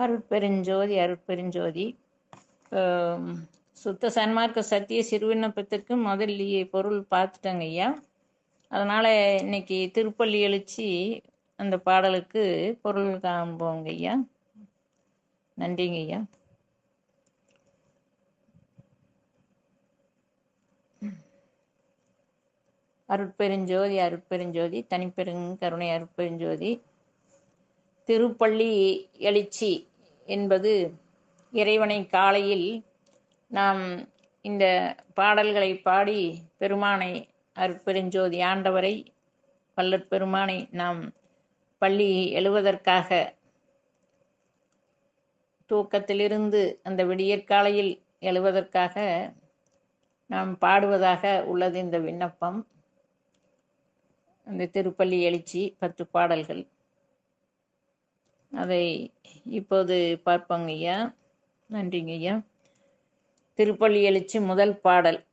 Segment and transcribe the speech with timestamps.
[0.00, 1.86] அருட்பெருஞ்சோதி அருட்பெருஞ்சோதி.
[3.72, 8.02] சுத்த சன்மார்க்க சத்திய சிறுவிண்ணப்பத்திற்கு முதல்லையே பொருள் பார்த்துட்டேங்க ஐயா.
[8.68, 10.88] அதனால இன்னைக்கு திருப்பள்ளி எழுச்சி
[11.56, 12.42] அந்த பாடலுக்கு
[12.82, 14.14] பொருள் காண்போங்க ஐயா.
[15.58, 16.20] நன்றிங்க ஐயா.
[23.08, 26.70] அருட்பெருஞ்சோதி அருட்பெருஞ்சோதி தனிப்பெருங் கருணை அருட்பெருஞ்சோதி.
[28.08, 28.72] திருப்பள்ளி
[29.18, 29.88] எழுச்சி
[30.36, 30.72] என்பது
[31.52, 32.68] இறைவனை காலையில்
[33.50, 33.82] நாம்
[34.44, 34.64] இந்த
[35.14, 36.20] பாடல்களை பாடி
[36.58, 37.12] பெருமானை
[37.56, 38.94] அற்பெருஞ்சோதி ஆண்டவரை
[39.76, 41.00] வல்லற் பெருமானை நாம்
[41.82, 43.08] பள்ளி எழுவதற்காக
[45.70, 48.96] தூக்கத்திலிருந்து அந்த விடியற்காலையில் எழுவதற்காக
[50.30, 52.58] நாம் பாடுவதாக உள்ளது இந்த விண்ணப்பம்.
[54.46, 56.62] அந்த திருப்பள்ளி எழுச்சி பத்து பாடல்கள்.
[58.54, 59.12] அதை
[59.44, 61.14] இப்போது பார்ப்போங்க ஐயா.
[61.72, 62.40] நன்றிங்க ஐயா.
[63.54, 65.24] திருப்பள்ளி எழுச்சி முதல் பாடல்.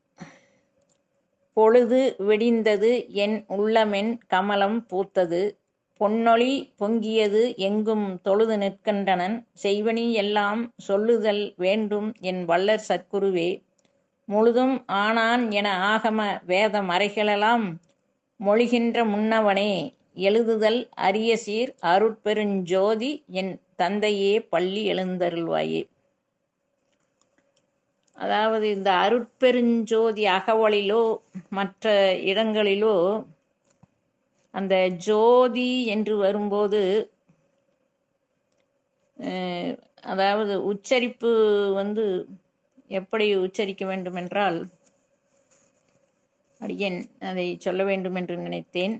[1.53, 5.57] பொழுது வெடிந்தது என் உள்ளமென் கமலம் பூத்தது.
[5.99, 9.45] பொன்னொளி பொங்கியது எங்கும் தொழுது நிற்கின்றனன்.
[9.63, 13.63] செய்வனி எல்லாம் சொல்லுதல் வேண்டும் என் வல்லர் சற்குருவே
[14.25, 17.75] முழுதும் ஆனான் என ஆகம வேத மறைகளெல்லாம்
[18.45, 19.96] மொழிகின்ற முன்னவனே.
[20.17, 25.81] எழுதுதல் அரிய சீர் அருட்பெருஞ்சோதி என் தந்தையே பள்ளி எழுந்தருள்வாயே.
[28.17, 31.03] அதாவது இந்த அருட்பெருஞ்சோதி அகவலிலோ
[31.49, 31.85] மற்ற
[32.31, 32.95] இடங்களிலோ
[34.53, 34.75] அந்த
[35.07, 36.81] ஜோதி என்று வரும்போது
[40.03, 41.31] அதாவது உச்சரிப்பு
[41.73, 42.05] வந்து
[42.99, 44.57] எப்படி உச்சரிக்க வேண்டும் என்றால்
[46.61, 48.95] அடியேன் அதை சொல்ல வேண்டும் என்று நினைத்தேன்.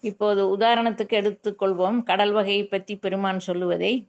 [0.00, 2.02] இப்போது உதாரணத்துக்கு எடுத்துக்கொள்வோம்.
[2.02, 4.06] கடல் வகையை பற்றி பெருமான் சொல்லுவதை.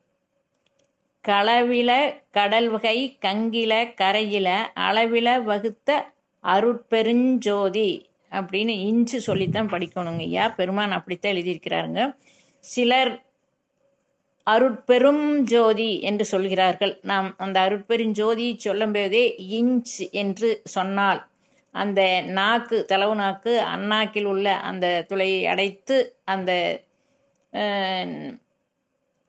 [1.27, 6.11] களவில கடல் வகை கங்கில கரையில அளவில வகுத்த
[6.43, 10.49] அருட்பெருஞ்சோதி அப்படின்னு இன்ச்சு சொல்லித்தான் படிக்கணுங்க ஐயா.
[10.49, 12.15] பெருமான் அப்படித்தான் எழுதியிருக்கிறாருங்க.
[12.59, 13.23] சிலர்
[14.49, 16.99] அருட்பெரும் ஜோதி என்று சொல்கிறார்கள்.
[17.01, 21.28] நாம் அந்த அருட்பெருஞ்சோதி சொல்லும்போதே இன்ச் என்று சொன்னால்
[21.75, 26.51] அந்த நாக்கு தளவு நாக்கு அண்ணாக்கில் உள்ள அந்த துளையை அடைத்து அந்த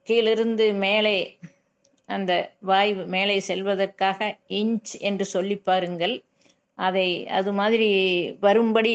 [0.09, 1.17] கீழிருந்து மேலே
[2.09, 4.19] அந்த வாய் மேலே செல்வதற்காக
[4.53, 6.15] இன்ச் என்று சொல்லி பாருங்கள்.
[6.79, 7.89] அதை அது மாதிரி
[8.41, 8.95] வரும்படி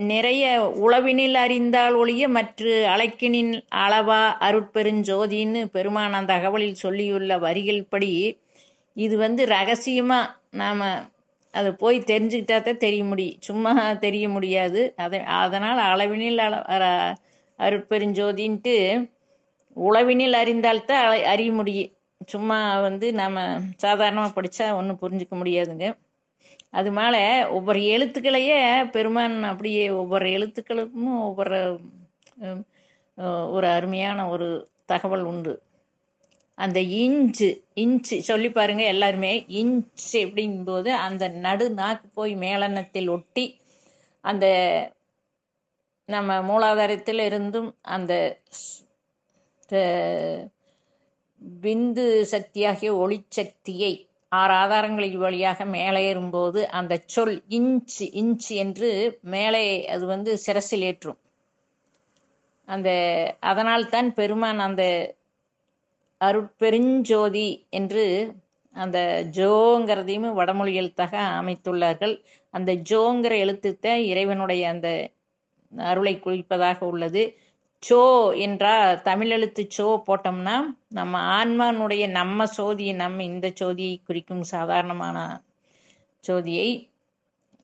[0.00, 0.44] நிறைய
[0.80, 2.64] உளவினில் அறிந்தால் ஒழிய மற்ற
[2.94, 8.12] அழைக்கினின் அளவா அருட்பெருஞ்சோதின்னு பெருமான் அந்த அகவலில் சொல்லியுள்ள வரிகள் படி
[8.96, 10.80] இது வந்து ரகசியமா நாம
[11.54, 14.80] அது போய் தெரிஞ்சுக்கிட்டா தான் தெரிய முடியும் சும்மா தெரிய முடியாது.
[14.96, 16.84] அதை அதனால் அளவினில் அள
[17.58, 18.74] அருட்பெருஞ்சோதின்ட்டு
[19.76, 21.92] உளவினில் அறிந்தால்தான் அ- அறிய முடியும்
[22.26, 23.38] சும்மா வந்து நம்ம
[23.76, 25.86] சாதாரணமாக படித்தா ஒன்றும் புரிஞ்சுக்க முடியாதுங்க.
[26.70, 28.58] அது மேலே ஒவ்வொரு எழுத்துக்களையே
[28.90, 31.58] பெருமான் அப்படியே ஒவ்வொரு எழுத்துக்களுக்கும் ஒவ்வொரு
[33.52, 34.48] ஒரு அருமையான ஒரு
[34.86, 35.54] தகவல் உண்டு.
[36.58, 39.32] அந்த இன்ச்சு இன்ச்சு சொல்லி பாருங்க எல்லாருமே.
[39.60, 43.44] இன்ச் அப்படிங்கும்போது அந்த நடு நாக்கு போய் மேலெண்ணத்தில் ஒட்டி
[44.24, 44.46] அந்த
[46.08, 48.12] நம்ம மூலாதாரத்தில் இருந்தும் அந்த
[48.58, 48.84] ஸ்-
[51.62, 53.92] விந்து சக்தியாகிய ஒளிச்சக்தியை
[54.32, 58.90] ஆறு ஆதாரங்களின் வழியாக மேலே ஏறும்போது அந்த சொல் இன்ச் இன்ச் என்று
[59.26, 61.18] மேலே அது வந்து சிரசில் ஏற்றும்.
[62.68, 62.88] அந்த
[63.42, 64.82] அதனால்தான் பெருமான் அந்த
[66.20, 68.04] அருட்பெருஞ்சோதி என்று
[68.76, 68.98] அந்த
[69.36, 72.14] ஜோங்கிறதையும் வடமொழி எழுத்தாக அமைத்துள்ளார்கள்.
[72.54, 74.88] அந்த ஜோங்கிற எழுத்துத்தான் இறைவனுடைய அந்த
[75.72, 77.22] அருளை குறிப்பதாக உள்ளது.
[77.82, 77.98] சோ
[78.46, 80.54] என்றால் தமிழ் எழுத்து சோ போட்டோம்னா
[80.98, 85.18] நம்ம ஆன்மானுடைய நம்ம சோதியை நம்ம இந்த சோதியை குறிக்கும் சாதாரணமான
[86.24, 86.68] சோதியை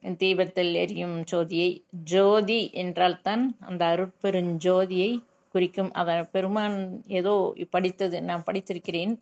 [0.03, 1.71] தீபத்தில் எரியும் சோதியை.
[2.13, 5.11] ஜோதி என்றால் தான் அந்த அருட்பெருஞ்சோதியை
[5.55, 5.91] குறிக்கும்.
[5.93, 6.77] அதை பெருமான்
[7.19, 7.33] ஏதோ
[7.71, 9.13] படித்தது நான் படித்திருக்கிறேன்.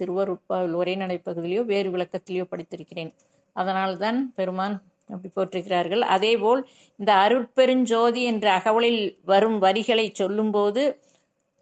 [0.00, 3.10] திருவருட்பாவில் ஒரே நடைப்பகுதியிலையோ வேறு விளக்கத்திலேயோ படித்திருக்கிறேன்.
[3.56, 4.76] அதனால்தான் பெருமான்
[5.10, 6.02] அப்படி போற்றிருக்கிறார்கள்.
[6.14, 6.60] அதேபோல்
[6.98, 10.82] இந்த அருட்பெருஞ்சோதி என்ற அகவலில் வரும் வரிகளை சொல்லும்போது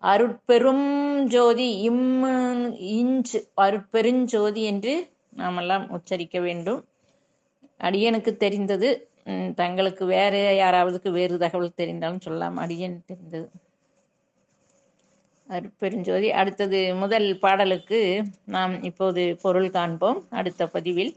[0.03, 0.87] அருட்பெரும்
[1.27, 2.05] ஜோதி இம்
[2.99, 3.35] இஞ்ச்
[3.65, 4.95] அருட்பெருஞ்சோதி என்று
[5.41, 6.81] நாமெல்லாம் உச்சரிக்க வேண்டும்.
[7.81, 8.89] அடியனுக்கு தெரிந்தது.
[9.55, 12.57] தங்களுக்கு வேற யாராவதுக்கு வேறு தகவல் தெரிந்தாலும் சொல்லலாம்.
[12.57, 13.47] அடியன் தெரிந்தது.
[15.51, 20.27] பெருஞ்சோதி அடுத்தது முதல் பாடலுக்கு நாம் இப்போது பொருள் காண்போம்.
[20.31, 21.17] அடுத்த பதிவில்.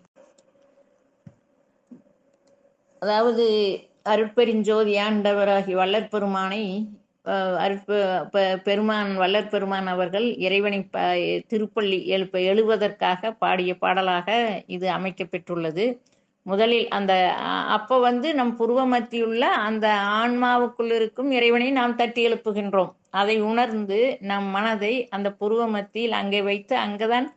[3.00, 3.78] அதாவது
[4.10, 6.90] அருட்பெருஞ்சோதி ஆண்டவராகி வல்லற்பெருமானை
[7.26, 15.98] அருட்பெ பெருமான் வல்லற்பெருமான் அவர்கள் இறைவனை ப- திருப்பள்ளி எழுப்ப எழுவதற்காக பாடிய பாடலாக இது அமைக்கப்பெற்றுள்ளது.
[16.46, 22.94] முதலில் அந்த அ- அப்ப வந்து நம் புருவ மத்தியுள்ள அந்த ஆன்மாவுக்குள் இருக்கும் இறைவனை நாம் தட்டி எழுப்புகின்றோம்.
[23.10, 27.28] அதை உணர்ந்து நம் மனதை அந்த புருவ மத்தியில் அங்கே வைத்து அங்கதான்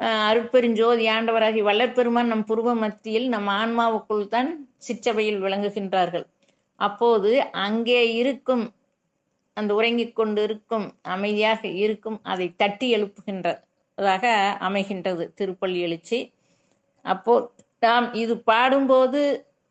[0.00, 6.26] அருப்பெருஞ்சோதி அருட்பெருஞ்சோதி ஆண்டவராகி வள்ளற்பெருமான் நம் புருவ மத்தியில் நம் ஆன்மாவுக்குள் தான் சிற்றவையில் விளங்குகின்றார்கள்.
[6.76, 8.72] அப்போது அங்கே இருக்கும்
[9.54, 14.24] அந்த உறங்கிக் கொண்டு இருக்கும் அமைதியாக இருக்கும் அதை தட்டி எழுப்புகின்றதாக
[14.60, 16.32] அமைகின்றது திருப்பள்ளி எழுச்சி.
[17.02, 17.50] அப்போ
[17.84, 19.22] நாம் இது பாடும்போது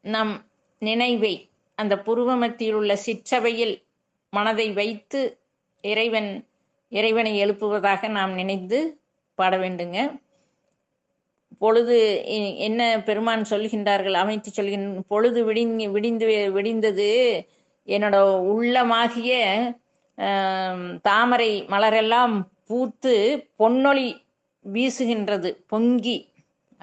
[0.06, 0.34] நம்
[0.82, 1.34] நினைவை
[1.78, 3.76] அந்த புருவ மத்தியில் உள்ள சிற்றவையில்
[4.34, 5.22] மனதை வைத்து
[5.84, 6.30] இறைவன்
[6.92, 8.80] இறைவனை எழுப்புவதாக நாம் நினைத்து
[9.40, 9.98] பாட வேண்டுங்க.
[11.62, 11.98] பொழுது
[12.68, 16.26] என்ன பெருமான் சொல்கின்றார்கள் அமைத்து சொல்கின்ற பொழுது விடிந்து விடிந்து
[16.56, 17.10] விடிந்தது
[17.88, 18.18] என்னோட
[18.54, 19.32] உள்ளமாகிய
[21.08, 22.36] தாமரை மலரெல்லாம்
[22.68, 23.14] பூத்து
[23.62, 24.08] பொன்னொளி
[24.66, 26.18] வீசுகின்றது பொங்கி.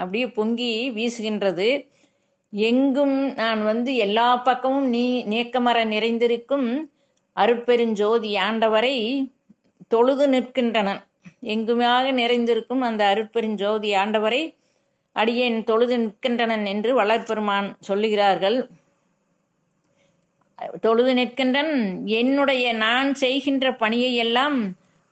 [0.00, 1.68] அப்படியே பொங்கி வீசுகின்றது.
[2.52, 6.68] எங்கும் நான் வந்து எல்லா பக்கமும் நீ நீக்கமர நிறைந்திருக்கும்
[7.36, 8.96] அருட்பெருஞ்சோதி ஆண்டவரை
[9.92, 11.02] தொழுது நிற்கின்றனன்
[11.52, 14.42] எங்குமாக நிறைந்திருக்கும் அந்த அருட்பெருஞ்சோதி ஆண்டவரை
[15.16, 18.58] அடியேன் தொழுது நிற்கின்றனன் என்று வளர்பெருமான் சொல்லுகிறார்கள்.
[20.80, 21.72] தொழுது நிற்கின்றன்
[22.20, 24.58] என்னுடைய நான் செய்கின்ற பணியை எல்லாம்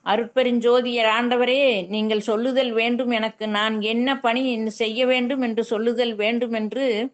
[0.09, 3.49] அருட்பெருஞ்சோதியர் ஆண்டவரே நீங்கள் சொல்லுதல் வேண்டும் எனக்கு.
[3.49, 7.13] நான் என்ன பணி செய்ய வேண்டும் என்று சொல்லுதல் வேண்டும் என்று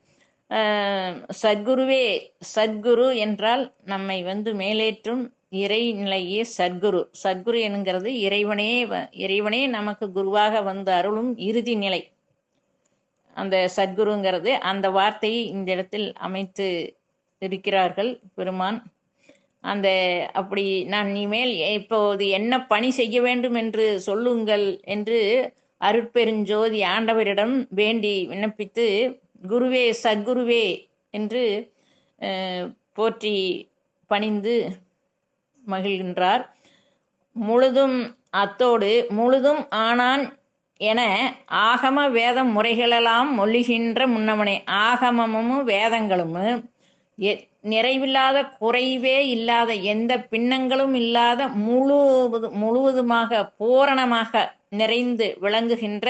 [1.43, 7.07] சத்குருவே சத்குரு என்றால் நம்மை வந்து மேலேற்றும் இறைநிலையே சத்குரு.
[7.23, 12.11] சத்குரு என்கிறது இறைவனே வ- இறைவனே நமக்கு குருவாக வந்து அருளும் இறுதி நிலை.
[13.35, 16.97] அந்த சத்குருங்கிறது அந்த வார்த்தையை இந்த இடத்தில் அமைத்து
[17.39, 18.94] இருக்கிறார்கள் பெருமான்.
[19.65, 19.89] அந்த
[20.33, 25.21] அப்படி நான் இனிமேல் இப்போது என்ன பணி செய்ய வேண்டும் என்று சொல்லுங்கள் என்று
[25.81, 28.87] அருட்பெருஞ்சோதி ஆண்டவரிடம் வேண்டி விண்ணப்பித்து
[29.49, 30.67] குருவே சத்குருவே
[31.15, 31.43] என்று
[32.93, 33.37] போற்றி
[34.11, 34.55] பணிந்து
[35.65, 36.43] மகிழ்கின்றார்.
[37.37, 37.99] முழுதும்
[38.43, 40.25] அத்தோடு முழுதும் ஆனான்
[40.81, 41.01] என
[41.69, 46.39] ஆகம வேத முறைகளெல்லாம் மொழிகின்ற முன்னவனே ஆகமமும் வேதங்களும்
[47.65, 56.09] நிறைவில்லாத குறைவே இல்லாத எந்த பின்னங்களும் இல்லாத முழுவது முழுவதுமாக பூரணமாக நிறைந்து விளங்குகின்ற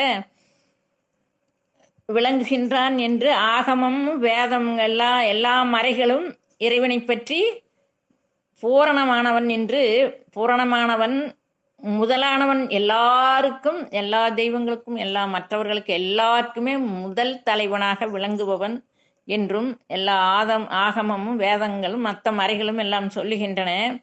[2.08, 6.26] விளங்குகின்றான் என்று ஆகமம் வேதம் எல்லா எல்லா மறைகளும்
[6.58, 7.38] இறைவனை பற்றி
[8.62, 9.82] பூரணமானவன் என்று
[10.34, 11.16] பூரணமானவன்
[11.80, 18.76] முதலானவன் எல்லாருக்கும் எல்லா தெய்வங்களுக்கும் எல்லா மற்றவர்களுக்கு எல்லாருக்குமே முதல் தலைவனாக விளங்குபவன்
[19.24, 24.02] என்றும் எல்லா ஆதம் ஆகமமும் வேதங்களும் மற்ற மறைகளும் எல்லாம் சொல்லுகின்றன.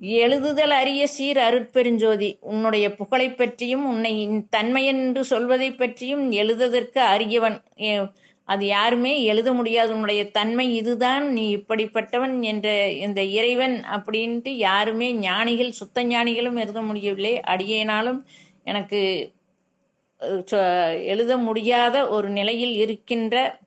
[0.00, 2.36] எழுதுதல் அரிய சீர் அருட்பெருஞ்சோதி.
[2.40, 7.62] உன்னுடைய புகழை பற்றியும் உன்னை தன்மை என்று சொல்வதை பற்றியும் எழுதுவதற்கு அரியவன்.
[8.44, 9.92] அது யாருமே எழுத முடியாது.
[9.92, 11.32] உன்னுடைய தன்மை இதுதான்.
[11.32, 17.40] நீ இப்படிப்பட்டவன் என்ற இந்த இறைவன் அப்படின்ட்டு யாருமே ஞானிகள் சுத்த ஞானிகளும் எழுத முடியவில்லை.
[17.46, 18.20] அடியேனாலும்
[18.64, 19.32] எனக்கு
[20.20, 23.58] சொ- எழுத முடியாத ஒரு நிலையில் இருக்கின்ற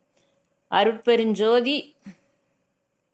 [0.72, 1.96] அருட்பெருஞ்சோதி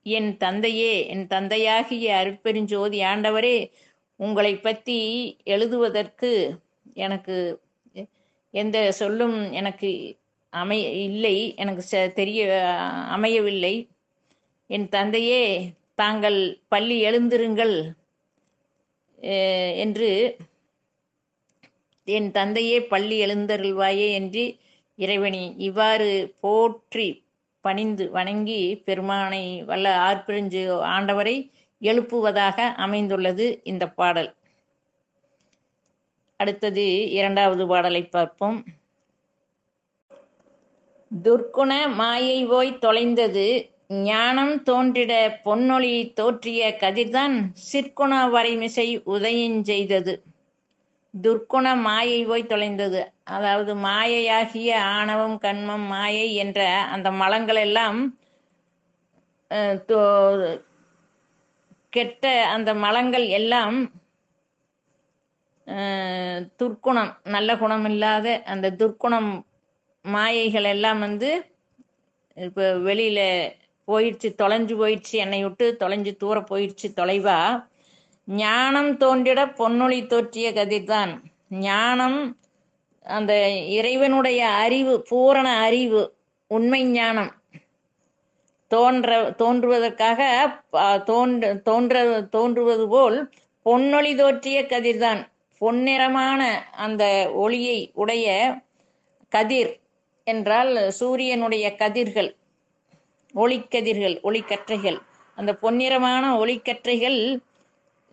[0.03, 3.71] என் தந்தையே என் தந்தையாகிய அருட்பெருஞ்சோதி ஆண்டவரே
[4.15, 4.97] உங்களை பற்றி
[5.43, 6.59] எழுதுவதற்கு
[6.93, 7.61] எனக்கு
[8.51, 10.17] எந்த சொல்லும் எனக்கு
[10.49, 12.63] அமைய இல்லை எனக்கு ச- தெரிய
[13.09, 13.87] அமையவில்லை.
[14.67, 17.93] என் தந்தையே தாங்கள் பள்ளி எழுந்திருங்கள்
[19.75, 20.37] என்று
[22.05, 24.57] என் தந்தையே பள்ளி எழுந்தருள்வாயே என்று
[24.95, 27.23] இறைவனை இவ்வாறு போற்றி
[27.61, 30.61] பணிந்து வணங்கி பெருமானை வல்ல ஆர்பிரிஞ்சு
[30.93, 31.35] ஆண்டவரை
[31.81, 34.29] எழுப்புவதாக அமைந்துள்ளது இந்த பாடல்.
[36.39, 38.63] அடுத்தது இரண்டாவது பாடலை பார்ப்போம்.
[41.11, 43.47] துர்க்குண மாயை போய் தொலைந்தது
[43.87, 45.13] ஞானம் தோன்றிட
[45.45, 47.35] பொன்னொழி தோற்றிய கதிர்தான்
[47.71, 50.13] சிற்குண வரைமிசை உதயஞ்செய்தது
[51.13, 53.01] துர்க்குண மாயை போய் தொலைந்தது.
[53.29, 56.59] அதாவது மாயையாகிய ஆணவம் கண்மம் மாயை என்ற
[56.91, 57.99] அந்த மலங்கள் எல்லாம்
[59.89, 60.59] தோ-
[61.93, 63.77] கெட்ட அந்த மலங்கள் எல்லாம்
[66.59, 69.31] துர்க்குணம் நல்ல குணம் இல்லாத அந்த துர்க்குணம்
[70.05, 71.29] மாயைகள் எல்லாம் வந்து
[72.37, 73.19] இப்போ வெளியில
[73.87, 77.37] போயிடுச்சு தொலைஞ்சு போயிடுச்சு என்னை விட்டு தொலைஞ்சு தூர போயிடுச்சு தொலைவா
[78.39, 81.11] ஞானம் தோன்றிட பொன்னொழி தோற்றிய கதிர்தான்.
[81.49, 82.37] ஞானம்
[83.03, 86.01] அந்த இறைவனுடைய அறிவு பூரண அறிவு
[86.47, 87.31] உண்மை ஞானம்.
[88.67, 90.21] தோன்ற தோன்றுவதற்காக
[91.03, 93.17] தோன்ற தோன்ற தோன்றுவது போல்
[93.65, 95.21] பொன்னொளி தோற்றிய கதிர்தான்.
[95.61, 96.41] பொன்னிறமான
[96.85, 98.55] அந்த ஒளியை உடைய
[99.29, 99.79] கதிர்
[100.23, 102.35] என்றால் சூரியனுடைய கதிர்கள்
[103.35, 104.99] ஒளிக்கதிர்கள் ஒளிக்கற்றைகள்.
[105.35, 107.19] அந்த பொன்னிறமான ஒளிக்கற்றைகள்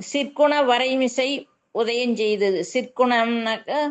[0.01, 2.65] சிற்குண வரைமிசை உதயம் செய்தது.
[2.73, 3.89] சிற்குணம்னாக்க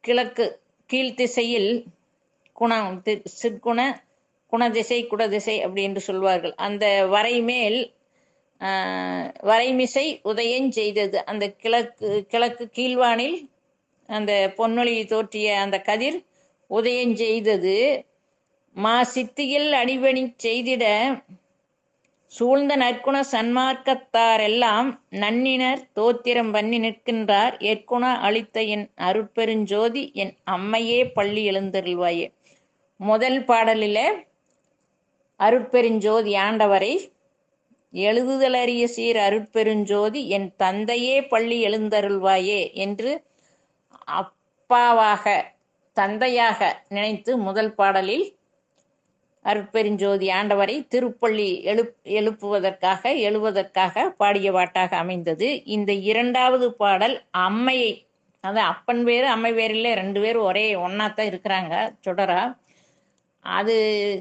[0.00, 0.60] கிழக்கு
[0.90, 1.84] கீழ்த்திசையில்
[2.52, 3.80] குணம் தி- சிற்குண
[4.52, 6.54] குணதிசை குடதிசை அப்படி என்று சொல்வார்கள்.
[6.54, 7.80] அந்த வரைமேல்
[8.60, 11.24] ஆஹ், வரைமிசை உதயம் செய்தது.
[11.24, 13.48] அந்த கிழக்கு கிழக்கு கீழ்வானில்
[14.06, 16.24] அந்த பொன்னொழி தோற்றிய அந்த கதிர்
[16.66, 18.04] உதயம் செய்தது.
[18.76, 20.84] மா சித்தியில் அடிபணி செய்திட
[22.32, 24.88] சூழ்ந்த நற்குண சன்மார்க்கத்தாரெல்லாம்
[25.22, 27.54] நன்னினர் தோத்திரம் பண்ணி நிற்கின்றார்.
[27.60, 32.26] ஏற்குண அளித்த என் அருட்பெருஞ்சோதி என் அம்மையே பள்ளி எழுந்தருள்வாயே.
[33.00, 33.98] முதல் பாடலில
[35.40, 36.92] அருட்பெருஞ்சோதி ஆண்டவரை
[37.94, 43.12] எழுதுதலறிய சீர் அருட்பெருஞ்சோதி என் தந்தையே பள்ளி எழுந்தருள்வாயே என்று
[44.12, 45.24] அப்பாவாக
[45.96, 48.26] தந்தையாக நினைத்து முதல் பாடலில்
[49.44, 55.64] அருட்பெருஞ்சோதி ஆண்டவரை திருப்பள்ளி எழு எழுப்புவதற்காக எழுவதற்காக பாடிய பாட்டாக அமைந்தது.
[55.64, 58.08] இந்த இரண்டாவது பாடல் அம்மையை
[58.40, 61.74] அது அப்பன் வேறு அம்மை வேறு ரெண்டு பேரும் ஒரே ஒன்னாத்தான் இருக்கிறாங்க
[62.06, 62.58] சுடரா
[63.44, 63.74] அது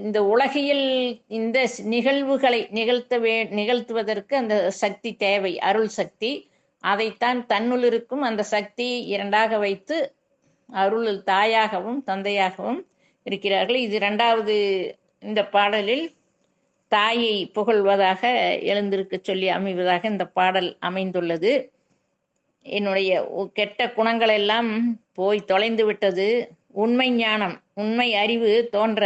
[0.03, 0.85] இந்த உலகியல்
[1.27, 6.51] இந்த நிகழ்வுகளை நிகழ்த்த வே நிகழ்த்துவதற்கு அந்த சக்தி தேவை அருள் சக்தி.
[6.79, 10.13] அதைத்தான் தன்னுள் இருக்கும் அந்த சக்தி இரண்டாக வைத்து
[10.69, 12.79] அருள் தாயாகவும் தந்தையாகவும்
[13.25, 13.75] இருக்கிறார்கள்.
[13.75, 14.55] இது இரண்டாவது
[15.21, 16.05] இந்த பாடலில்
[16.88, 18.21] தாயை புகழ்வதாக
[18.61, 21.51] எழுந்திருக்க சொல்லி அமைவதாக இந்த பாடல் அமைந்துள்ளது.
[22.65, 23.11] என்னுடைய
[23.53, 24.69] கெட்ட குணங்கள் எல்லாம்
[25.13, 26.27] போய் தொலைந்து விட்டது.
[26.71, 29.03] உண்மை ஞானம் உண்மை அறிவு தோன்ற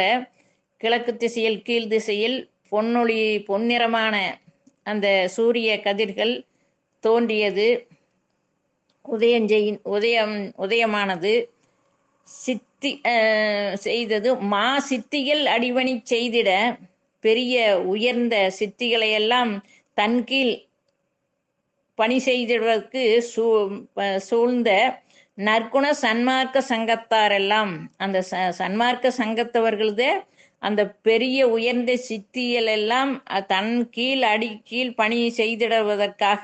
[0.78, 2.38] கிழக்கு திசையில் கீழ் திசையில்
[2.72, 4.16] பொன்னொளி பொன்னிறமான
[4.84, 6.34] அந்த சூரிய கதிர்கள்
[7.04, 7.68] தோன்றியது.
[9.12, 11.34] உதயஞ்செய் உதயம் உதயமானது.
[12.28, 12.92] சித்தி
[13.80, 14.30] செய்தது.
[14.48, 16.50] மா சித்திகள் அடிபணி செய்திட
[17.24, 17.56] பெரிய
[17.88, 19.52] உயர்ந்த சித்திகளை எல்லாம்
[19.98, 20.54] தன் கீழ்
[22.00, 23.46] பணி செய்திடுவதற்கு சூ
[24.28, 24.70] சூழ்ந்த
[25.38, 30.10] நற்குண சன்மார்க்க சங்கத்தாரெல்லாம் அந்த ச- சன்மார்க்க சங்கத்தவர்களது
[30.62, 33.12] அந்த பெரிய உயர்ந்த சித்திகள் எல்லாம்
[33.48, 36.44] தன் கீழ் அடி கீழ் பணி செய்திடுவதற்காக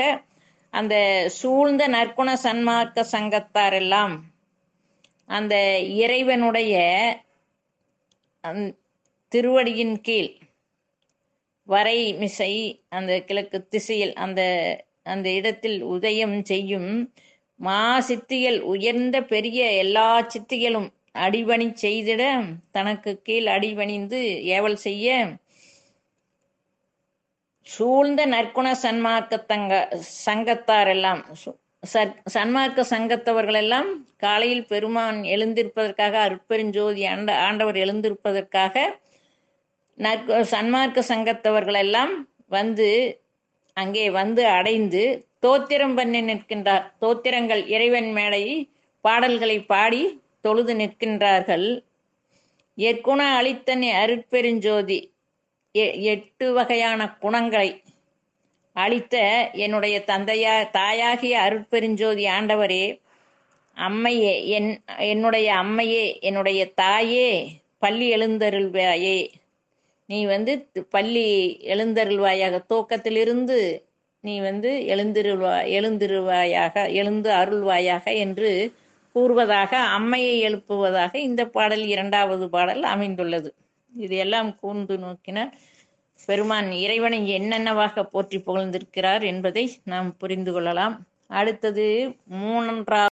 [0.74, 0.95] அந்த
[1.38, 4.15] சூழ்ந்த நற்குண சன்மார்க்க சங்கத்தாரெல்லாம்
[5.29, 5.55] அந்த
[5.98, 6.75] இறைவனுடைய
[9.31, 10.31] திருவடியின் கீழ்
[11.67, 12.53] வரை மிசை
[12.89, 14.41] அந்த கிழக்கு திசையில் அந்த
[15.05, 16.89] அந்த இடத்தில் உதயம் செய்யும்
[17.59, 22.24] மா சித்திகள் உயர்ந்த பெரிய எல்லா சித்திகளும் அடிபணி செய்திட
[22.71, 24.19] தனக்கு கீழ் அடிபணிந்து
[24.55, 25.07] ஏவல் செய்ய
[27.67, 29.74] சூழ்ந்த நற்குண சன்மார்க்க தங்க
[30.19, 31.57] சங்கத்தாரெல்லாம் சு-
[31.88, 38.79] சன்மார்க்க சங்கத்தவர்கள் எல்லாம் காலையில் பெருமான் எழுந்திருப்பதற்காக அருட்பெருஞ்சோதி ஆண்ட ஆண்டவர் எழுந்திருப்பதற்காக
[39.95, 43.19] நற்க சன்மார்க்க சங்கத்தவர்கள் எல்லாம் வந்து
[43.74, 46.91] அங்கே வந்து அடைந்து தோத்திரம் பண்ணி நிற்கின்றார்.
[47.01, 48.69] தோத்திரங்கள் இறைவன் மேடை
[49.01, 51.83] பாடல்களை பாடி தொழுது நிற்கின்றார்கள்.
[52.77, 55.12] எற்குண அளித்தனை அருட்பெருஞ்சோதி.
[55.75, 57.83] எ- எட்டு வகையான குணங்களை
[58.83, 59.15] அளித்த
[59.63, 62.83] என்னுடைய தந்தையா தாயாகிய அருட்பெருஞ்சோதி ஆண்டவரே
[63.77, 64.69] அம்மையே என்
[65.12, 67.29] என்னுடைய அம்மையே என்னுடைய தாயே
[67.83, 69.19] பள்ளி எழுந்தருள்வாயே.
[70.09, 70.53] நீ வந்து
[70.89, 71.27] பள்ளி
[71.74, 73.57] எழுந்தருள்வாயாக தூக்கத்திலிருந்து
[74.24, 78.50] நீ வந்து எழுந்திருவா எழுந்திருவாயாக எழுந்து அருள்வாயாக என்று
[79.15, 83.50] கூறுவதாக அம்மையை எழுப்புவதாக இந்த பாடல் இரண்டாவது பாடல் அமைந்துள்ளது.
[83.93, 85.51] இது எல்லாம் கூர்ந்து நோக்கினால்
[86.29, 90.95] பெருமான் இறைவனை என்னென்னவாக போற்றி புகழ்ந்திருக்கிறார் என்பதை நாம் புரிந்து கொள்ளலாம்.
[91.39, 91.86] அடுத்தது
[92.41, 93.07] மூன்றாவது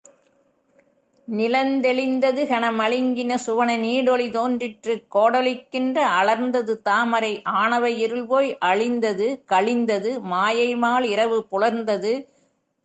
[1.28, 4.94] நிலந்தெளிந்தது கனமலிங்கின சுவன நீடொளி தோன்றிற்று.
[5.14, 12.12] கோடலிக்கின்ற அலர்ந்தது தாமரை ஆணவை இருள் போய் அழிந்தது கழிந்தது மாயைமால் இரவு புலர்ந்தது.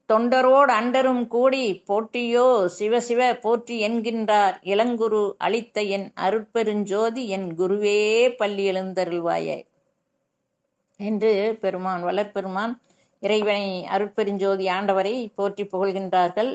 [0.09, 2.47] தொண்டரோடு அண்டரும் கூடி போற்றியோ
[2.77, 4.55] சிவசிவ போற்றி என்கின்றார்.
[4.73, 7.99] இளங்குரு அளித்த என் அருட்பெருஞ்சோதி என் குருவே
[8.41, 9.57] பள்ளி எழுந்தருள்வாயே.
[11.09, 11.31] என்று
[11.61, 12.73] பெருமான் வளர்பெருமான்
[13.23, 13.65] இறைவனை
[13.95, 16.51] அருட்பெருஞ்சோதி ஆண்டவரை போற்றி புகழ்கின்றார்கள்.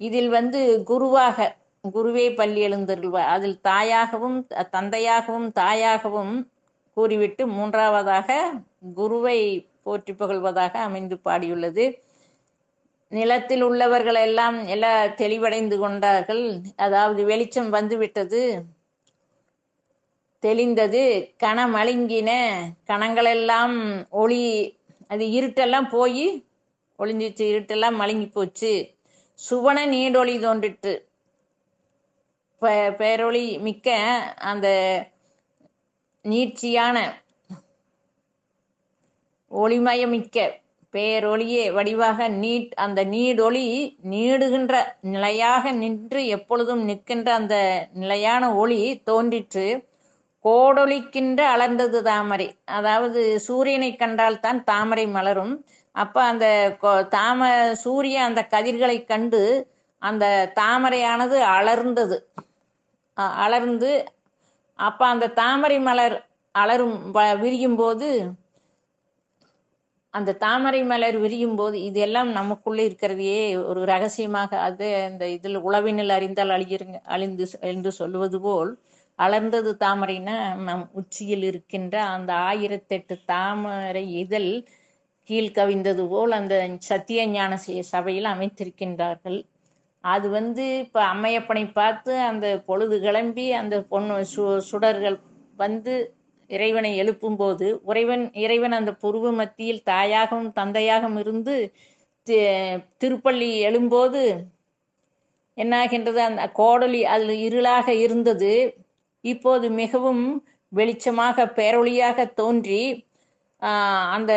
[0.00, 1.48] இதில் வந்து குருவாக
[1.84, 4.38] குருவே பள்ளி எழுந்தருள்வா அதில் தாயாகவும்
[4.76, 6.34] தந்தையாகவும் தாயாகவும்
[6.96, 8.38] கூறிவிட்டு மூன்றாவதாக
[8.94, 9.38] குருவை
[9.86, 11.84] போற்றி புகழ்வதாக அமைந்து பாடியுள்ளது.
[13.12, 16.42] நிலத்தில் உள்ளவர்கள் எல்லாம் எல்லாம் தெளிவடைந்து கொண்டார்கள்.
[16.86, 18.42] அதாவது வெளிச்சம் வந்துவிட்டது.
[20.42, 21.02] தெளிந்தது
[21.38, 22.30] கணமழுங்கின
[22.86, 23.76] கணங்களெல்லாம்
[24.10, 24.76] ஒளி
[25.08, 26.44] அது இருட்டெல்லாம் போய்
[26.98, 28.72] ஒளிஞ்சிச்சு இருட்டெல்லாம் மழுங்கி போச்சு
[29.40, 30.92] சுவன நீடொளி தோன்றிட்டு
[32.62, 33.88] பே- பேரொளி மிக்க
[34.42, 34.66] அந்த
[36.24, 36.96] நீட்சியான
[39.50, 40.38] ஒளிமயமிக்க
[40.94, 43.64] பேரொளியே வடிவாக நீட் அந்த நீடொளி
[44.10, 47.56] நீடுகின்ற நிலையாக நின்று எப்பொழுதும் நிற்கின்ற அந்த
[47.92, 49.66] நிலையான ஒளி தோன்றிற்று.
[50.44, 52.46] கோடொலிக்கின்ற அலர்ந்தது தாமரை.
[52.70, 55.54] அதாவது சூரியனை கண்டால் தான் தாமரை மலரும்.
[55.94, 56.46] அப்ப அந்த
[57.10, 57.40] தாம
[57.76, 59.42] சூரிய அந்த கதிர்களை கண்டு
[60.02, 60.24] அந்த
[60.56, 62.18] தாமரையானது அலர்ந்தது.
[63.38, 63.90] அலர்ந்து
[64.78, 66.16] அப்ப அந்த தாமரை மலர்
[66.54, 68.08] அலரும் வ- விரியும் போது
[70.14, 76.48] அந்த தாமரை மலர் விரியும் போது இதெல்லாம் நமக்குள்ளே இருக்கிறதையே ஒரு ரகசியமாக அது அந்த இதில் உளவினில் அறிந்தால்
[76.48, 78.70] அழியிருங்க அழிந்து என்று சொல்வது போல்
[79.20, 84.52] அளர்ந்தது தாமரைன்னா நம் உச்சியில் இருக்கின்ற அந்த ஆயிரத்தெட்டு தாமரை இதழ்
[85.22, 89.38] கீழ் கவிந்தது போல் அந்த சத்திய ஞான சே- சபையில் அமைத்திருக்கின்றார்கள்.
[90.00, 95.18] அது வந்து இப்போ அம்மையப்பனை பார்த்து அந்த பொழுது கிளம்பி அந்த பொண்ணு சு சுடர்கள்
[95.56, 96.14] வந்து
[96.48, 101.72] இறைவனை எழுப்பும்போது உறைவன் இறைவன் அந்த புருவ மத்தியில் தாயாகவும் தந்தையாகவும் இருந்து
[102.98, 104.22] திருப்பள்ளி எழும்போது
[105.56, 108.52] என்னாகின்றது அந்த கோடலி அதில் இருளாக இருந்தது.
[109.20, 113.08] இப்போது மிகவும் வெளிச்சமாக பேரொளியாக தோன்றி
[114.12, 114.32] அந்த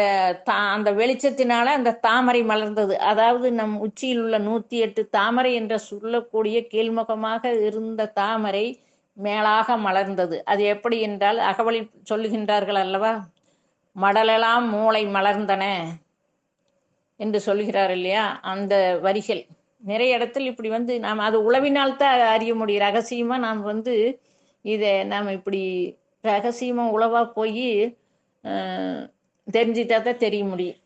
[0.46, 2.94] தா- அந்த வெளிச்சத்தினால அந்த தாமரை மலர்ந்தது.
[2.94, 8.66] அதாவது நம் உச்சியில் உள்ள நூத்தி எட்டு தாமரை என்று சொல்லக்கூடிய கீழ்முகமாக இருந்த தாமரை
[9.14, 10.44] மேலாக மலர்ந்தது.
[10.44, 13.26] அது எப்படி என்றால் அகவலில் சொல்லுகின்றார்கள் அல்லவா?
[13.96, 15.64] மடலெல்லாம் மூளை மலர்ந்தன
[17.20, 18.40] என்று சொல்கிறார் இல்லையா?
[18.42, 19.46] அந்த வரிகள்.
[19.78, 22.88] நிறைய இடத்தில் இப்படி வந்து நாம் அது உளவினால் தான் அறிய முடியும்.
[22.88, 23.96] ரகசியமா நாம் வந்து
[24.66, 25.62] இதை நாம் இப்படி
[26.24, 27.68] ரகசியமா உளவா போய்
[29.48, 30.80] தெரிஞ்சிட்டா தான் தெரிய முடியும்.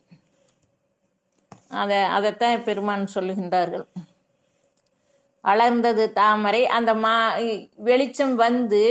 [1.82, 3.86] அதை அதைத்தான் பெருமான் சொல்லுகின்றார்கள்.
[5.46, 7.14] வளர்ந்தது தாமரை அந்த மா
[7.90, 8.84] வெளிச்சம் வந்து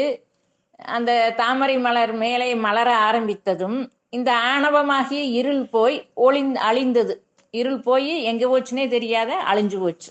[0.96, 3.78] அந்த தாமரை மலர் மேலே மலர ஆரம்பித்ததும்
[4.16, 7.14] இந்த ஆணவமாகிய இருள் போய் ஒளிந் அழிந்தது.
[7.54, 10.10] இருள் போய் எங்க போச்சுனே தெரியாத அழிஞ்சு போச்சு.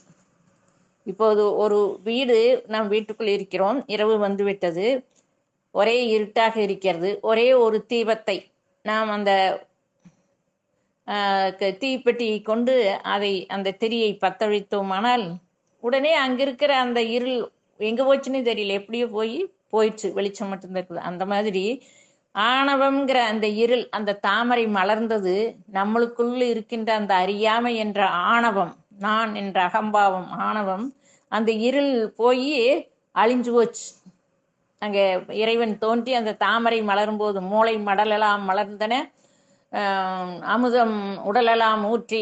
[1.06, 3.84] இப்போது ஒரு வீடு நாம் வீட்டுக்குள் இருக்கிறோம்.
[3.88, 5.06] இரவு வந்து விட்டது
[5.72, 7.18] ஒரே இருட்டாக இருக்கிறது.
[7.22, 8.46] ஒரே ஒரு தீபத்தை
[8.84, 9.64] நாம் அந்த
[11.06, 15.36] க- தீப்பெட்டியை கொண்டு அதை அந்த திரியை பத்தழித்தோமானால்
[15.80, 18.68] உடனே அங்கிருக்கிற அந்த இருள் எங்க போச்சுன்னு தெரியல.
[18.68, 20.14] எப்படியோ போய் போயிடுச்சு.
[20.14, 20.96] வெளிச்சம் மட்டும்தான் இருக்குது.
[20.96, 21.84] அந்த மாதிரி
[22.36, 28.85] ஆணவம்ங்கிற அந்த இருள் அந்த தாமரை மலர்ந்தது நம்மளுக்குள்ள இருக்கின்ற அந்த அறியாமை என்ற ஆணவம்.
[29.00, 30.86] நான் என்ற அகம்பாவம் ஆணவம்
[31.32, 32.50] அந்த இருள் போய்
[33.16, 33.86] அழிஞ்சு போச்சு.
[34.82, 35.04] அங்கே
[35.44, 38.94] இறைவன் தோன்றி அந்த தாமரை மலரும் போது மூளை மடலெல்லாம் மலர்ந்தன.
[40.56, 40.98] அமுதம்
[41.30, 42.22] உடலெல்லாம் ஊற்றி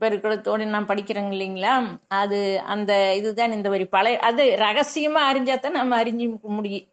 [0.00, 1.74] பெருக்குளத்தோடு நான் படிக்கிறோங்க இல்லைங்களா?
[2.20, 2.38] அது
[2.74, 3.86] அந்த இதுதான் இந்த வரி.
[3.96, 6.26] பழைய அது ரகசியமா அறிஞ்சாதான் நம்ம அறிஞ்சு
[6.58, 6.88] முடியும்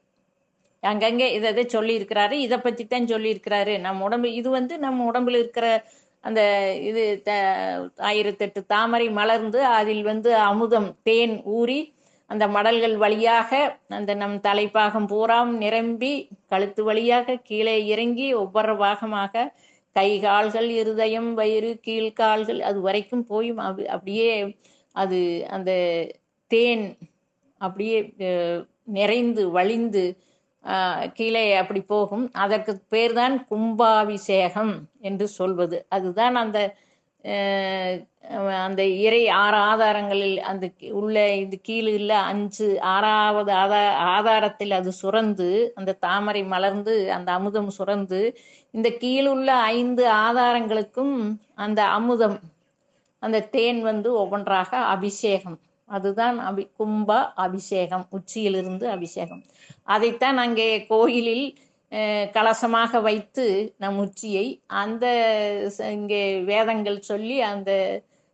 [0.83, 2.35] அங்கங்கே இதை இதை சொல்லியிருக்கிறாரு.
[2.45, 3.73] இதை பத்தி தான் சொல்லியிருக்கிறாரு.
[3.85, 5.67] நம்ம உடம்பு இது வந்து நம்ம உடம்புல இருக்கிற
[6.23, 6.41] அந்த
[6.83, 7.35] இது த-
[8.05, 11.79] ஆயிரத்தெட்டு தாமரை மலர்ந்து அதில் வந்து அமுதம் தேன் ஊறி
[12.29, 13.51] அந்த மடல்கள் வழியாக
[13.89, 16.11] அந்த நம் தலைப்பாகம் பூராம் நிரம்பி
[16.47, 19.45] கழுத்து வழியாக கீழே இறங்கி ஒவ்வொரு பாகமாக
[19.95, 23.49] கை கால்கள் இருதயம் வயிறு கீழ்கால்கள் அது வரைக்கும் போய்
[23.89, 24.33] அப்படியே
[24.95, 25.71] அது அந்த
[26.51, 26.85] தேன்
[27.61, 27.97] அப்படியே
[28.93, 30.03] நிறைந்து வழிந்து
[31.17, 32.25] கீழே அப்படி போகும்.
[32.43, 35.77] அதற்கு பேர்தான் கும்பாபிஷேகம் என்று சொல்வது.
[35.89, 36.59] அதுதான் அந்த
[38.65, 43.79] அந்த இறை ஆறு ஆதாரங்களில் அந்த உள்ள இது கீழே இல்ல அஞ்சு ஆறாவது ஆதா
[44.15, 48.21] ஆதாரத்தில் அது சுரந்து அந்த தாமரை மலர்ந்து அந்த அமுதம் சுரந்து
[48.73, 51.15] இந்த கீழுள்ள ஐந்து ஆதாரங்களுக்கும்
[51.55, 52.37] அந்த அமுதம்
[53.23, 55.57] அந்த தேன் வந்து ஒவ்வொன்றாக அபிஷேகம்.
[55.89, 59.41] அதுதான் அபி கும்ப அபிஷேகம் உச்சியிலிருந்து அபிஷேகம்.
[59.87, 61.45] அதைத்தான் அங்கே கோயிலில்
[62.33, 63.45] கலசமாக வைத்து
[63.77, 64.45] நம் உச்சியை
[64.81, 65.05] அந்த
[65.77, 67.71] ச- இங்கே வேதங்கள் சொல்லி அந்த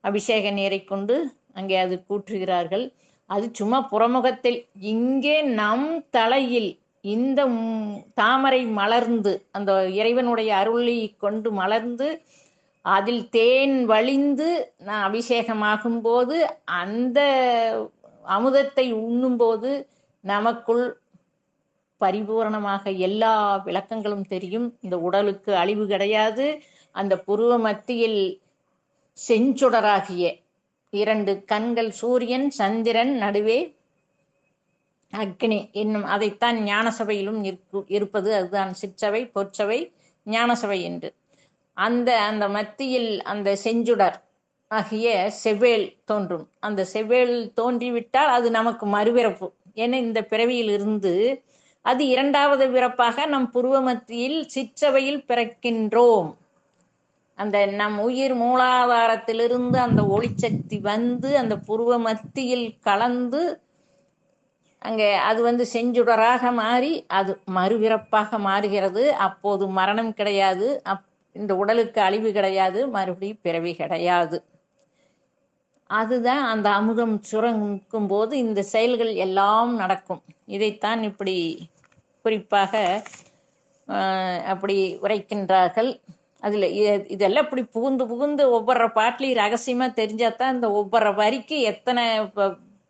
[0.04, 1.15] அபிஷேக நீரை கொண்டு
[1.54, 2.86] அங்கே அது கூற்றுகிறார்கள்.
[3.30, 4.60] அது சும்மா புறமுகத்தில்
[4.94, 6.72] இங்கே நம் தலையில்
[7.06, 7.41] இந்த
[8.13, 12.08] தாமரை மலர்ந்து அந்த இறைவனுடைய அருளை கொண்டு மலர்ந்து
[12.86, 14.48] அதில் தேன் வழிந்து
[14.88, 17.19] நான் அபிஷேகமாகும் போது அந்த
[18.26, 19.71] அமுதத்தை உண்ணும்போது
[20.24, 20.86] நமக்குள்
[22.02, 23.34] பரிபூரணமாக எல்லா
[23.65, 24.67] விளக்கங்களும் தெரியும்.
[24.82, 26.45] இந்த உடலுக்கு அழிவு கிடையாது.
[26.95, 28.19] அந்த புருவ மத்தியில்
[29.30, 30.26] செஞ்சுடராகிய
[30.93, 33.60] இரண்டு கண்கள் சூரியன் சந்திரன் நடுவே
[35.13, 37.41] அக்னி என்னும் அதைத்தான் ஞானசபையிலும்
[37.88, 38.30] இருப்பது.
[38.36, 39.80] அதுதான் சிற்சபை பொற்சபை
[40.26, 41.10] ஞானசபை என்று.
[41.78, 44.18] அந்த அந்த மத்தியில் அந்த செஞ்சுடர்
[44.72, 45.08] ஆகிய
[45.44, 46.46] செவ்வேல் தோன்றும்.
[46.60, 49.48] அந்த செவ்வேல் தோன்றிவிட்டால் அது நமக்கு மறுபிறப்பு.
[49.76, 51.14] ஏன்னா இந்த பிறவியில் இருந்து
[51.86, 56.30] அது இரண்டாவது பிறப்பாக நம் புருவ மத்தியில் சிற்றவையில் பிறக்கின்றோம்.
[57.38, 63.44] அந்த நம் உயிர் மூலாதாரத்திலிருந்து அந்த ஒளிச்சக்தி வந்து அந்த புருவ மத்தியில் கலந்து
[64.82, 69.04] அங்கே அது வந்து செஞ்சுடராக மாறி அது மறுபிறப்பாக மாறுகிறது.
[69.28, 70.68] அப்போது மரணம் கிடையாது.
[70.86, 74.38] அப் இந்த உடலுக்கு அழிவு கிடையாது மறுபடியும் பிறவி கிடையாது.
[75.89, 80.21] அதுதான் அந்த அமுதம் சுரங்கும் போது இந்த செயல்கள் எல்லாம் நடக்கும்.
[80.56, 81.36] இதைத்தான் இப்படி
[82.26, 82.74] குறிப்பாக
[83.88, 85.89] ஆஹ், அப்படி உரைக்கின்றார்கள்.
[86.43, 86.65] அதில்
[87.15, 92.04] இதெல்லாம் இப்படி புகுந்து புகுந்து ஒவ்வொரு பாட்டிலையும் ரகசியமா தெரிஞ்சாதான் இந்த ஒவ்வொரு வரிக்கு எத்தனை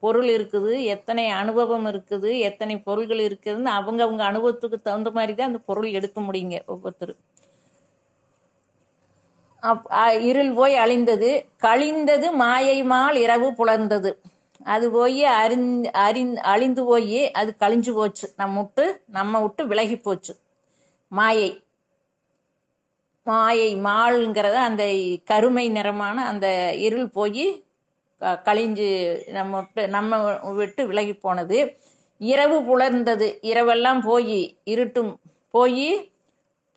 [0.03, 5.61] பொருள் இருக்குது எத்தனை அனுபவம் இருக்குது எத்தனை பொருள்கள் இருக்குதுன்னு அவங்க அவங்க அனுபவத்துக்கு தகுந்த மாதிரி தான் அந்த
[5.69, 7.21] பொருள் எடுக்க முடியுங்க ஒவ்வொருத்தரும்.
[10.19, 11.45] இருள் போய் அழிந்தது.
[11.57, 14.13] கழிந்தது மாயை மால் இரவு புலர்ந்தது.
[14.63, 18.33] அது போய் அறிந் அறிந் அழிந்து போய் அது கழிஞ்சு போச்சு.
[18.37, 20.35] நம்ம விட்டு நம்ம விட்டு விலகி போச்சு.
[21.07, 21.63] மாயை.
[23.23, 24.93] மாயை மாள்ங்கிறத அந்த
[25.25, 27.63] கருமை நிறமான அந்த இருள் போய்
[28.19, 31.77] க- கழிஞ்சு நம்ம விட்டு நம்ம விட்டு விலகி போனது.
[32.17, 33.37] இரவு புலர்ந்தது.
[33.41, 36.11] இரவெல்லாம் போய் இருட்டும் போய்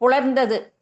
[0.00, 0.72] புலர்ந்தது.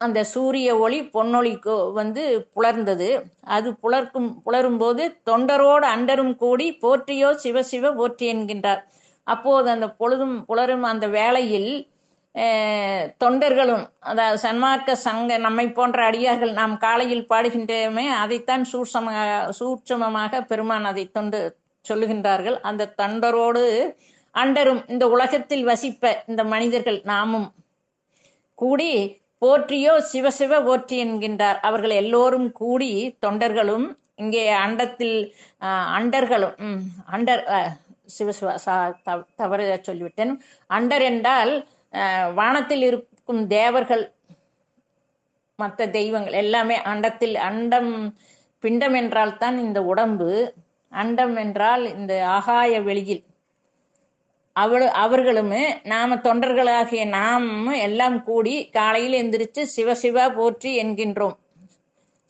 [0.00, 2.22] அந்த சூரிய ஒளி பொன்னொழிக்கு வந்து
[2.54, 3.08] புலர்ந்தது.
[3.56, 8.82] அது புலர்க்கும் புலரும் போது தொண்டரோடு அண்டரும் கூடி போற்றியோ சிவ சிவ போற்றி என்கின்றார்.
[9.26, 11.70] அப்போது அந்த பொழுதும் புலரும் அந்த வேளையில்
[13.22, 19.14] தொண்டர்களும் அதாவது சன்மார்க்க சங்க நம்மை போன்ற அடியார்கள் நாம் காலையில் பாடுகின்றமே அதைத்தான் சூட்சம
[19.58, 21.40] சூட்சமமாக பெருமான் அதை தொண்டு
[21.84, 22.58] சொல்லுகின்றார்கள்.
[22.68, 23.62] அந்த தொண்டரோடு
[24.34, 27.48] அண்டரும் இந்த உலகத்தில் வசிப்ப இந்த மனிதர்கள் நாமும்
[28.58, 28.90] கூடி
[29.42, 31.58] போற்றியோ சிவசிவ போற்றி என்கின்றார்.
[31.68, 32.90] அவர்கள் எல்லோரும் கூடி
[33.26, 35.16] தொண்டர்களும் இங்கே அண்டத்தில்
[35.96, 36.54] அண்டர்களும்
[37.12, 37.42] அண்டர்
[38.16, 40.32] சிவசிவ சா- தவ- தவறு சொல்லிவிட்டேன்.
[40.70, 41.52] அண்டர் என்றால்
[42.34, 44.04] வானத்தில் இருக்கும் தேவர்கள்
[45.58, 47.92] மற்ற தெய்வங்கள் எல்லாமே அண்டத்தில் அண்டம்
[48.62, 50.30] பிண்டம் என்றால் தான் இந்த உடம்பு
[50.92, 53.22] அண்டம் என்றால் இந்த ஆகாய வெளியில்.
[54.56, 57.48] அவளு அவர்களுமே நாம தொண்டர்களாகிய நாம்
[57.86, 61.36] எல்லாம் கூடி காலையில் எந்திரிச்சு சிவசிவா போற்றி என்கின்றோம்.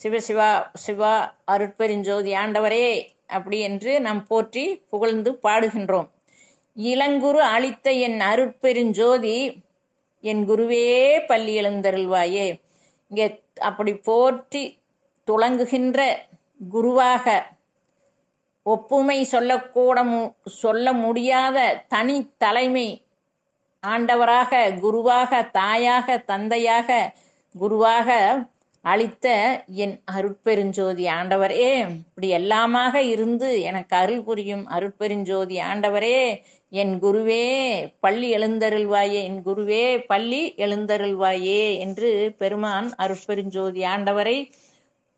[0.01, 0.49] சிவசிவா
[0.85, 1.13] சிவா
[1.53, 2.89] அருட்பெருஞ்சோதி ஆண்டவரே
[3.37, 6.09] அப்படி என்று நாம் போற்றி புகழ்ந்து பாடுகின்றோம்.
[6.77, 9.37] இளங்குரு அளித்த என் அருட்பெருஞ்சோதி
[10.25, 10.87] என் குருவே
[11.27, 12.47] பள்ளி எழுந்தருள்வாயே.
[13.11, 13.27] இங்கே
[13.69, 14.63] அப்படி போற்றி
[15.29, 16.01] துளங்குகின்ற
[16.71, 17.25] குருவாக
[18.67, 22.89] ஒப்புமை சொல்லக்கூட மு- சொல்ல முடியாத தனி தலைமை
[23.87, 27.15] ஆண்டவராக குருவாக தாயாக தந்தையாக
[27.59, 28.09] குருவாக
[28.85, 29.27] அளித்த
[29.67, 31.89] என் அருட்பெருஞ்சோதி ஆண்டவரே.
[31.89, 36.43] இப்படி எல்லாமாக இருந்து எனக்கு அருள் புரியும் அருட்பெருஞ்சோதி ஆண்டவரே.
[36.71, 37.47] என் குருவே
[38.01, 39.23] பள்ளி எழுந்தருள்வாயே.
[39.23, 44.51] என் குருவே பள்ளி எழுந்தருள்வாயே என்று பெருமான் அருட்பெருஞ்சோதி ஆண்டவரை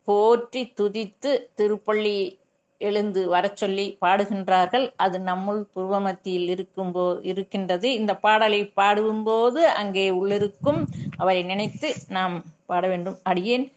[0.03, 2.37] போற்றி துதித்து திருப்பள்ளி
[2.81, 4.85] எழுந்து வர சொல்லி பாடுகின்றார்கள்.
[4.97, 7.93] அது நம்முள் புருவமத்தியில் இருக்கும்போ இருக்கின்றது.
[7.93, 10.81] இந்த பாடலை பாடும்போது அங்கே உள்ளிருக்கும்
[11.17, 13.19] அவரை நினைத்து நாம் பாட வேண்டும்.
[13.23, 13.67] அடியேன்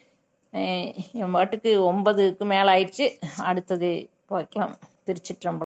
[0.53, 3.07] அஹ், என் பாட்டுக்கு ஒன்பதுக்கு மேல ஆயிடுச்சு
[3.45, 3.91] அடுத்தது
[4.27, 4.75] பார்க்கலாம்.
[5.07, 5.61] திருச்சிற்றம்பலம்.